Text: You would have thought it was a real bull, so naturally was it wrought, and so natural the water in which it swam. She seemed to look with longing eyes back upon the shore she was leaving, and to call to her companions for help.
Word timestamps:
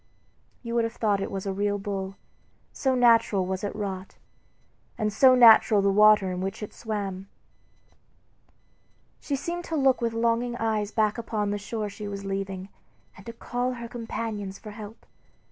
You 0.63 0.73
would 0.73 0.83
have 0.83 0.95
thought 0.95 1.21
it 1.21 1.29
was 1.29 1.45
a 1.45 1.53
real 1.53 1.77
bull, 1.77 2.15
so 2.73 2.95
naturally 2.95 3.45
was 3.47 3.63
it 3.63 3.75
wrought, 3.75 4.15
and 4.97 5.13
so 5.13 5.35
natural 5.35 5.83
the 5.83 5.91
water 5.91 6.31
in 6.31 6.41
which 6.41 6.63
it 6.63 6.73
swam. 6.73 7.27
She 9.19 9.35
seemed 9.35 9.63
to 9.65 9.75
look 9.75 10.01
with 10.01 10.13
longing 10.13 10.55
eyes 10.57 10.89
back 10.89 11.19
upon 11.19 11.51
the 11.51 11.59
shore 11.59 11.87
she 11.87 12.07
was 12.07 12.25
leaving, 12.25 12.69
and 13.15 13.27
to 13.27 13.33
call 13.33 13.73
to 13.73 13.75
her 13.75 13.87
companions 13.87 14.57
for 14.57 14.71
help. 14.71 15.05